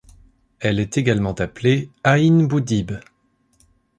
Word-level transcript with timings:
Elle 0.59 0.79
est 0.79 0.97
également 0.97 1.33
appelée 1.33 1.91
Aïn 2.03 2.45
Bou 2.47 2.59
Dib. 2.59 2.91